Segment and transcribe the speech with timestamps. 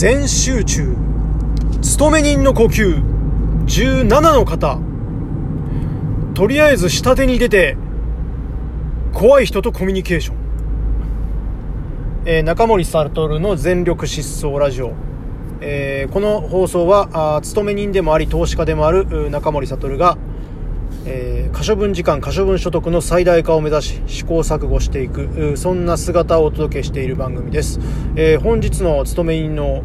[0.00, 0.94] 全集中。
[1.82, 3.02] 勤め人の呼吸。
[3.66, 4.78] 17の方。
[6.34, 7.76] とりあえず下手に出て
[9.12, 10.36] 怖い人とコミュニケーション、
[12.26, 14.92] えー、中森悟の全力疾走ラジオ、
[15.60, 20.16] えー、この放送はあ勤め人でもあり投資家でもある中森悟が
[21.06, 27.80] えー、可処分時間可処分所得の最大化を目指し試行錯誤していくそんな姿をお届けしている番組です、
[28.16, 29.82] えー、本日の勤め人の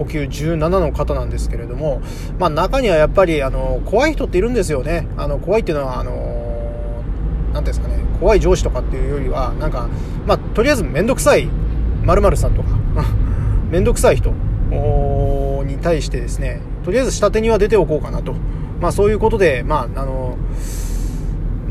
[0.00, 2.00] 呼吸17の方なんですけれども、
[2.38, 5.06] まあ、中にはやっぱりあの怖い人っているんですよね。
[5.18, 6.40] あの怖いっていうのはあの
[7.52, 9.88] 何ですかね怖い上司とかっていうよりはなんか、
[10.26, 11.46] まあ、とりあえず面倒くさい
[12.04, 12.68] 〇〇さんとか
[13.70, 14.32] 面倒くさい人
[15.66, 18.34] に対してですねとりあえず下手には出ておこうかなと。
[18.80, 20.38] まあ、そういうことで、まああの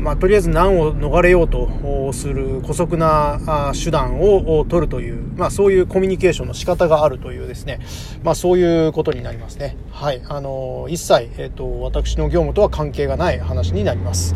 [0.00, 7.80] まあ、とりあえず難を逃れようとする姑息な手段を取るという、まあ、そういうコミュニケーションの仕方があるというですね、
[8.22, 9.76] まあ、そういうことになりますね。
[9.92, 10.22] はい。
[10.26, 14.34] あの、一切、えっ、ー、と、私の業務とは関係がない話になります。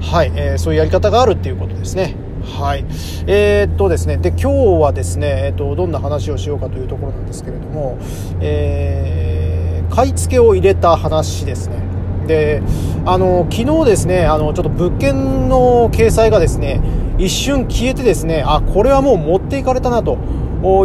[0.00, 0.32] はい。
[0.34, 2.16] えー、そういうやり方があるっていうことですね。
[2.42, 2.86] はい。
[3.26, 4.48] えー、っとですね、で、今日
[4.80, 7.98] はですね、えっと、どんな話をしようかというところなんですけれども、
[8.40, 11.85] えー、買い付けを入れた話ですね。
[12.26, 12.62] で
[13.04, 16.80] あの昨日ですねあのちょっと物件の掲載がですね
[17.18, 20.16] 一瞬消えてですねあこれはもう持っていかれたなと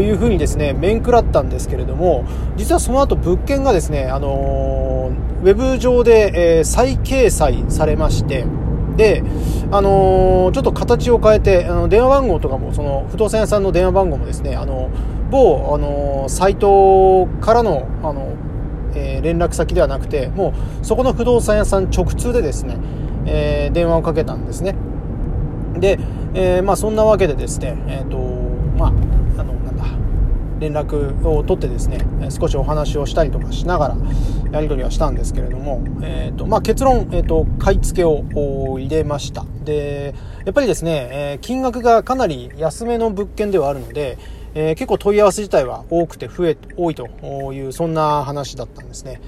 [0.01, 2.25] いうふうにですね面食らったんですけれども
[2.55, 8.45] 実はその後物件がですねあのウェブ上で、えー、再掲載されまして
[8.95, 9.23] で、
[9.71, 14.89] あのー、ちょっと形を変えて、あの電話番号とかも、その不動産屋さんの電話番号もですね、あの
[15.29, 18.35] 某、あのー、サイトからの、あの
[18.95, 22.77] えー、連絡先ではなくてもうそこの不動産屋さん直通でですね、
[23.25, 24.75] えー、電話をかけたんですね。
[25.77, 25.99] で、
[26.33, 28.17] えー、まあそんなわけでですねえっ、と
[28.77, 29.85] まああのなんだ
[30.59, 33.97] 連絡を取ってですね少しお話をしたりとかしながら
[34.51, 38.25] やり取りはしたんですけれども、えーとまあ、結論、えーと、買い付けを
[38.79, 39.45] 入れました。
[39.63, 40.13] で
[40.45, 44.17] やっぱりですね、え金額がかなり安めの物件ではあるので
[44.53, 47.07] えー、結構問い合わせ自体は多くて増え、多いと
[47.53, 49.21] いうそんな話だったんですね。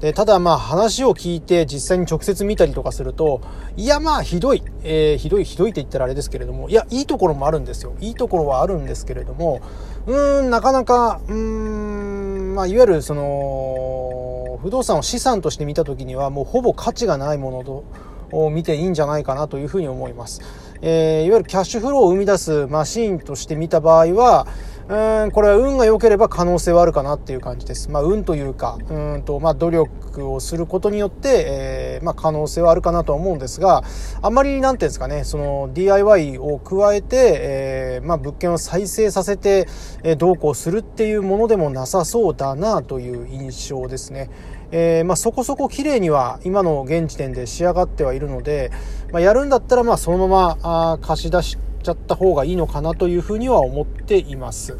[0.00, 3.40] で、ただまあ話を聞いて実際に直接見たりとかすると、
[3.76, 7.94] いやまあひどい、えー、ひどい、ひどいって言ったらあれですけれども、いや、いいところもあるんですよ。
[8.00, 9.60] いいところはあるんですけれども、
[10.06, 17.84] うーん、なかなか、うーん、まあいわゆるその、不動産を資産として見た時にはもうほぼ価値がないものと、
[18.30, 20.42] を見ていいんじゃないかなというふうに思います。
[20.82, 24.46] えー、いわゆるキャッシュフローを生み出すマシーンとして見た場合は、
[24.88, 27.90] うん、これは運が良ければ可能性はあるかなっていう感じです。
[27.90, 33.84] まあ、運というか、うんと、まあ、努力をすることによって、えー、まあ、可能性はあるかなとは思うんですが、
[34.22, 39.68] あまり、なんていうんですかね、その DIY を加えて、えー、まあ、物件を再生させて、
[40.04, 44.30] えー、どうこうするっていうものでもなさそうだなという印象ですね。
[44.70, 48.70] えー、まあ、そこそこ綺麗には今の現時点で仕上がってはいるので、
[49.12, 54.76] まあ、やるんだったらまあそのままあ貸し出しちゃった方がいいのかなというふうには思っています。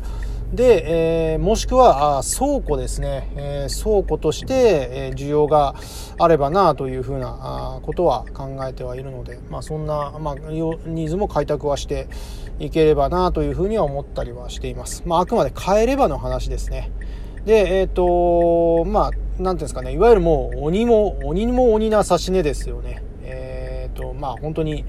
[0.53, 4.55] で、えー、もしくは倉庫ですね、えー、倉庫として、
[4.93, 5.75] え、需要が
[6.19, 12.09] あればなというふうなことは考えてはいるので、まあ、そんな、まあ、ニーズも開拓はして
[12.59, 15.03] いければなというふうには思ったりはしています。
[15.05, 16.91] まあ、あくまで買えればの話ですね。
[17.45, 23.03] で、えっ、と、まあ、なんていうんですかね、いわゆるもう鬼も、鬼も鬼な指し値ですよね。
[23.23, 24.85] えっ、と、まあ本当に、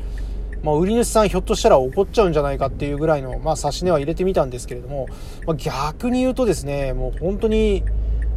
[0.64, 5.08] まあ、売り主さんひょっとしたら怒っちゃうんじゃないかっていうぐらいの、まあ、差し値は入れてみたんですけれども、
[5.46, 7.84] まあ、逆に言うとですね、もう本当に、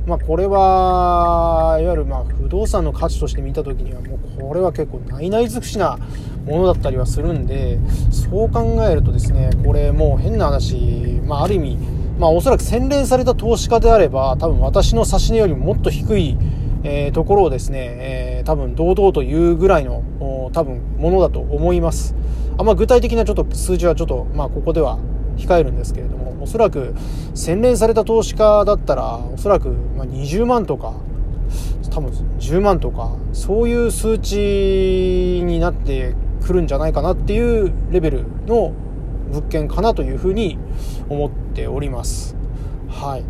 [0.07, 5.99] まあ、これは、いわゆるまあ不動産の価値として見たときには、もうこれは結構ないない尽くしな
[6.45, 7.79] ものだったりはするんで、
[8.11, 11.79] そう考えるとですね、これもう変な話、まあ、ある意味、
[12.23, 16.39] まあ、おそらく洗練された投資家であれば、多分私の指し値よりももっと低い、
[16.85, 20.05] えー、ところをですね、えー、多分堂々というぐらいの
[20.53, 22.15] 多分ものだと思います。
[22.57, 25.01] あんま具体的なちょっと数字はちょっとまあここでは
[25.37, 26.95] 控えるんですけれどもおそらく
[27.35, 30.93] 洗練された投資家だったらおそらくま20万とか
[31.91, 36.15] 多分10万とかそういう数値になって
[36.45, 38.73] くるんじゃないかなっていうレベルの
[39.33, 40.59] 物件かなというふうに
[41.09, 42.37] 思っております
[42.89, 43.25] はい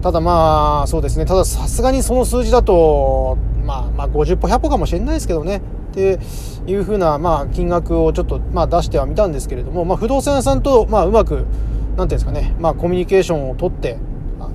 [0.00, 1.26] ただまあ、そうですね。
[1.26, 5.56] たださすがにその数字だと、まあ、まあ50歩100歩かもしれないですけどね。
[5.56, 5.60] っ
[5.92, 6.20] て
[6.66, 11.48] いうふうな、まあ、金額をちょっと、まあ、出してはみたんですけれども、まあ、不動産屋さんと、まあ、うまく、なんてい
[12.02, 13.98] うんですかね、まあ、コミュニケーションをとって、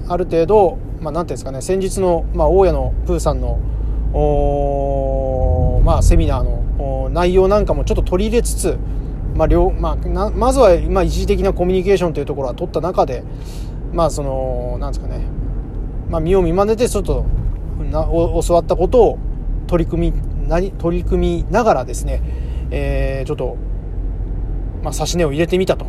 [0.08, 3.60] ある程度、まあ、なんていうんですかね、先日の、まあ、大家のプーさんの、
[4.14, 8.78] おまあ、セミナーの内容なんかもちょっと取り入れつつ、
[9.36, 13.24] まあ両まあ、まずは、まあ、一時的なコミュニケーションというところは取った中で、
[13.92, 15.26] まあそのなんですかね、
[16.10, 17.26] まあ、身を見まねでちょっと
[17.92, 19.20] な教わったことを
[19.68, 22.22] 取り組み何取り組みながらですね、
[22.72, 23.58] えー、ちょっと、
[24.84, 25.86] まあ、指値を入れてみたと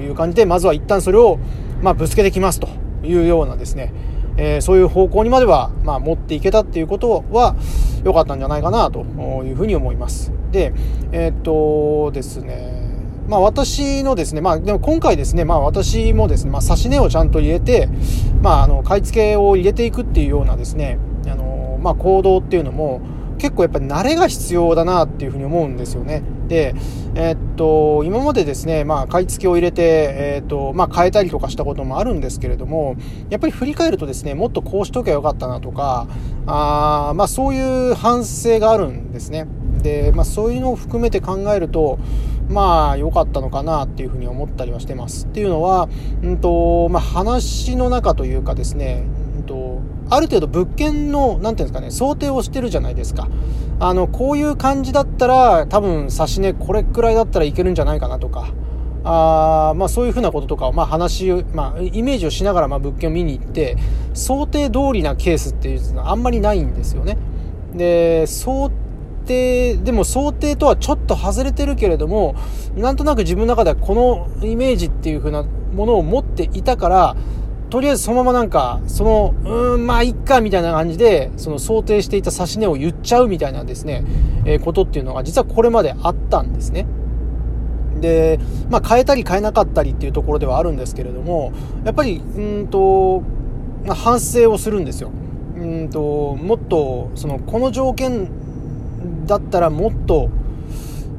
[0.00, 1.38] いう感じでまずは一旦それを、
[1.82, 2.68] まあ、ぶつけてきますと
[3.04, 3.92] いうようなですね、
[4.36, 7.56] えー、そういう方向にまでは、まあ、持っていけたっていうことは
[8.04, 9.00] 良かったんじゃないかなと
[9.44, 10.32] いうふうに思います。
[10.50, 10.72] で、
[11.12, 12.87] えー、っとですね、
[13.28, 17.88] まあ私のですね、まあでも今回ですね、まあ私もですね、まあ指値をちゃんと入れて、
[18.42, 23.00] まああの、買い付けを入れていくっていうようなですね、あの、まあ行動っていうのも、
[23.38, 26.22] 結構やっぱり慣れが必要だなっていうふうに思うんですよね。
[26.48, 26.74] で、
[27.14, 32.96] えー、っと、今までですね、まあ、買い付けを入れて、えー、っと、まあ、変えたりとかしたこともあるんですけれども、
[33.30, 36.08] やっぱり振り返るとですね、もっとこうしときゃよかったなとか、
[36.46, 39.46] あまあ、そういう反省があるんですね。
[39.82, 41.98] で、まあ、そういうのを含めて考えると、
[42.48, 45.26] まあ、良かったのかなっていうふうに思ったりはしてます。
[45.26, 45.88] っていうのは、
[46.22, 49.04] うんと、まあ、話の中というかですね、
[49.36, 49.80] うんと、
[50.10, 53.28] ある程度物件の、なんていうんですかね、想定をしてるじゃないですか。
[53.80, 58.48] あの、こういう感じだったら、多分、差し値これくらいだったらいけるんじゃないかなとか、
[59.04, 63.76] あまあそういうふうなこととかを、まあ話、まあイメージをしながら、まあ物件を見に行って、
[64.14, 67.16] 想定通りなケースっていうのはあんまりないんですよね。
[67.74, 68.70] で、想
[69.28, 72.34] 定、でも想定とはちょっと外れてるけれども、
[72.76, 77.16] なんとなく自分の中ではこのイメージっていうふうなものを持っていたから、
[77.70, 84.04] とりあえずそのままなんか、その、うーん、まあ、いっか、みたいな感じで、その想定していた指し値を言っちゃうみたいなですね、
[84.46, 86.86] えー、ことっていうのが実はこれまであったんですね。
[88.00, 88.40] で、
[88.70, 91.52] まあ、変えたり変えなかったりっていうところではあるんですけれども、
[91.84, 93.22] やっぱり、うんと、
[93.84, 95.10] まあ、反省をするんですよ。
[95.56, 98.30] うんと、もっと、その、この条件
[99.28, 100.28] だったらもっと、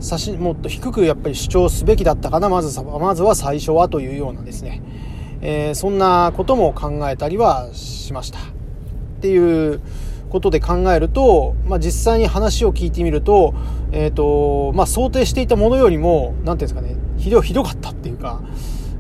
[0.02, 4.82] 差し、もっと低くやっぱり主張すべきだったかな、まず、まずは最初はというようなですね、
[5.42, 8.40] えー、そんなことも考えたりはしました。
[8.40, 8.42] っ
[9.22, 9.82] ていう
[10.30, 13.54] ことで考えると、まあ、実際に話を聞いてみると、
[13.92, 18.42] え、ー、と、まあ、想定していたものよりも、なんていうんですかね、ひど、ひどかったっていうか、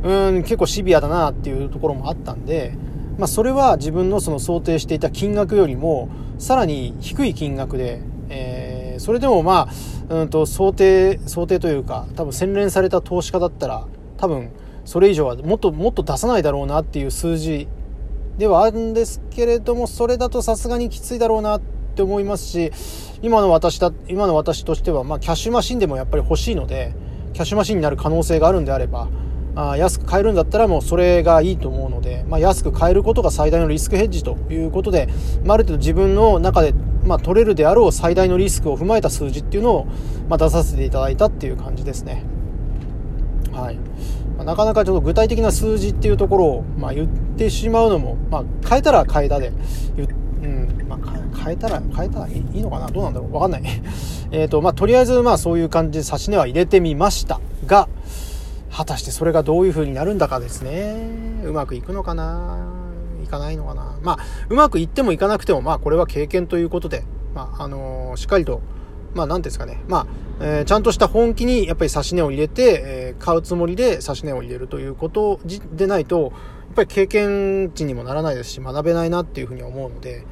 [0.03, 2.73] うん、結構シビアだなっていうところもあったんで、
[3.17, 8.01] まあ、それは自分のその想定していた金額よりも、さらに低い金額で、
[8.99, 9.69] それでもま
[10.09, 13.87] あ、うんと、想定、想定というか、多分洗練された投資家だったら、
[14.17, 14.51] 多分、
[14.85, 17.67] それ以上はもっともっと出さないだろうなっていう数字
[18.37, 21.61] ではあるんですけれども、それだとさすがにきついだろうなっ
[21.95, 22.71] て思いますし、
[23.21, 26.93] 今の私だ、今の私としては、まあ、キャッシュマシンでもやっぱり欲しいので、
[27.33, 29.09] キャッシュマシンになる可能性があるんであれば、
[29.61, 35.09] あ安く買えるんだったらもうそれがいいと思うので、まあ、安く買えることが最大のリスクヘッジということで、
[35.43, 36.73] まあ、ある程度自分の中で、
[37.03, 39.87] まあ、取れるであろう最大のリスクを踏まえた数字っていうのを、
[40.29, 42.23] まあ、出させていただいたっていう感じですね。
[43.51, 43.75] はい。
[44.37, 47.07] まあ、なかなかちょっと具体的な数字っていうところを、まあ、言っ
[47.37, 49.51] てしまうのも、まあ、変えたら変えたで、
[50.41, 50.99] うんまあ、
[51.43, 52.87] 変えたら変えたらいいのかな？
[52.87, 53.33] どうなんだろう？
[53.33, 53.63] わかんない。
[54.31, 57.89] えっと、まあ、とりあえず、まあ、そういう感じで指し値は入れてみましたが、
[58.71, 60.95] 果たしてそれがどういう風になるんだかですね。
[61.43, 62.67] うまくいくのかな？
[63.23, 63.97] いかないのかな？
[64.01, 64.17] まあ、
[64.49, 68.61] うまくいってもいかなくても、まあ、これは経験ということで、まあ、あのー、しっかりと、
[69.13, 69.81] まあ、なんですかね。
[69.87, 70.07] まあ、
[70.39, 75.39] えー、ちゃんとした本気にやっぱり指し値を入れて、えー、買うつもりで指し値を入れるということ
[75.73, 76.31] でないと、やっ
[76.75, 80.25] ぱり経験値にもならないですし、学べないなっていうふうに思うので、うん、っ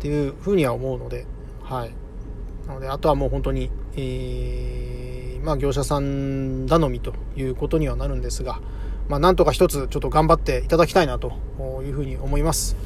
[0.00, 1.26] ていうふうには思うので、
[1.62, 1.94] はい。
[2.66, 5.01] なので、あとはもう本当に、えー、
[5.42, 8.60] まあ業者さん頼みということにはなるんですが、
[9.08, 11.32] まあなんとか一つちょっと頑張っていただきたいなと
[11.84, 12.76] いうふうに思います。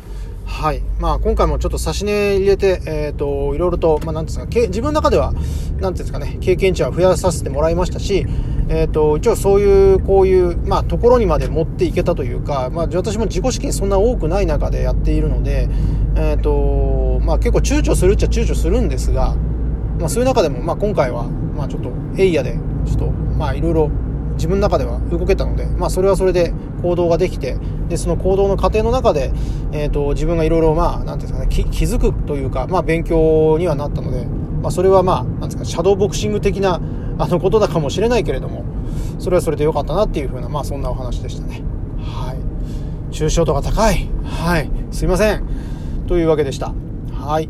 [0.47, 0.81] はい。
[1.01, 5.45] まあ、今回もちょっと差し値入れて、えっ、ー、と、いろいろと、まあ、なんですか、自分の中では、なんて
[5.81, 8.25] いうんですかね、経験値は増やさせてもらいましたし、
[8.69, 15.69] えっ、ー、と、一応そういう、こういう、まあ、ところにまで持っていけたというか、まあ、私も自己資金そんな多くない中でやっているので、
[16.15, 19.35] えっ、ー、と、まあ、結構躊躇するっちゃ躊躇するんですが、
[19.99, 23.91] まあ、そういう中でも、まあ、今回は、まあ、ちょっと、エイヤで、ちょっと、まあ、いろいろ、
[24.35, 27.57] 自分の中では動けたので、まあ、それはそれで行動ができて、
[27.89, 29.33] で、その行動の過程の中で、
[29.73, 34.27] えっ、ー、と、自分がいろいろ、まあ、なんていうんですかね、気づくというか、まあ、勉強にはなったので、
[34.63, 36.81] まあ、それはまあ、なんですか、シャドーボクシング的な、
[37.19, 38.65] あの、ことだかもしれないけれども、
[39.19, 41.63] それはそれで良かったなっていうふうな、まあ、そんなお話でしたね。
[41.99, 42.37] はい。
[43.15, 44.09] 抽象度が高い。
[44.25, 44.71] はい。
[44.91, 45.43] すいません。
[46.07, 46.75] というわけでした。
[47.13, 47.49] はい。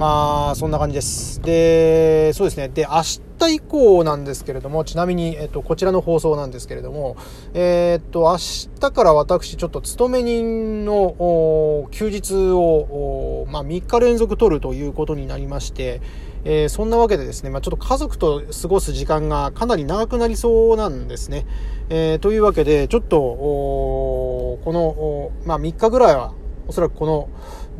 [0.00, 1.42] まあ、そんな感じです。
[1.42, 2.70] で、そうですね。
[2.70, 3.02] で、明
[3.38, 7.18] 日以降なんですけれども、ちなみに、えっと、こちらの放送なんですけれども、
[7.52, 8.38] えー、っと、明
[8.80, 16.00] 日から私、ちょっと勤め人の休日を、まあ、3日連続取るということになりまして、
[16.44, 21.44] えー、そんなわけでですね、まあ、ちょっと家族と過ごす時間がかなり長くなりそうなんですね。
[21.90, 26.32] えー、というわけで、ちょっと、この、まあ、3日ぐらいは
[26.70, 27.28] おそらくこの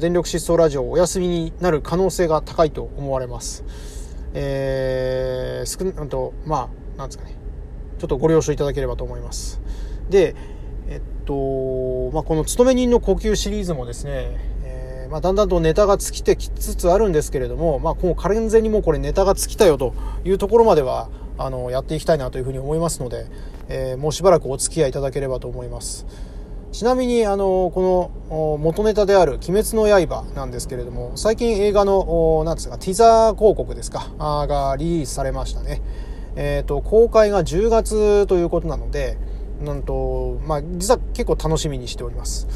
[0.00, 3.64] 全力疾走ラジオお休みになる可能性が高いと思われます。
[4.32, 7.36] えー、少なと、まあ、なんですかね。
[7.98, 9.60] ちょっとご了承いただければと思います。
[10.08, 10.34] で、
[10.88, 19.92] えっと、まあ、この勤め人の呼吸シリーズもですね、えー、まあ、だんだんとネタが尽きてきつつあるんですけれども、まあ、もう完全にもうこれネタが尽きたよと
[20.24, 23.26] いうところまでは、あの、やっていきたいなというふうに思いますので、
[23.68, 26.06] えー、もうしばらくお付き合いいただければと思います。
[26.72, 35.82] ちなみに、あの、この元ネタである鬼滅の刃なんですけれども、最近映画の、なんですか、ティザー広告ですか、がリリースされましたね。
[36.36, 39.18] えっ、ー、と、公開が10月ということなので、
[39.64, 42.46] なんと、まあ、実は結構楽しみにしております。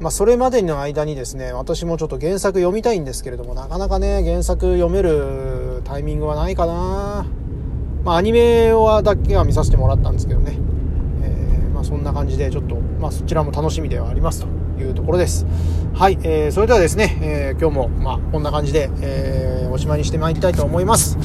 [0.00, 7.26] まあ、それまでの間にですね、私もちょっと原作読みたいんですけれども、なかなかね、原作読めるタイミングはないかな。
[8.02, 10.58] まあ、アニメはだけは見させてもらったんですけどね。
[11.82, 14.48] あ、そんな感じで、ちょっと、まあ、そちらも楽しみではありますと
[14.80, 15.46] いうところです。
[15.92, 21.18] はい、えー、それではですね、えー、今日も、まあ、こんな感じで、えー、おしまいにしてまいりたいと思います。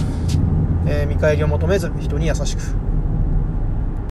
[0.86, 2.87] えー、見返りを求めず、人に優しく。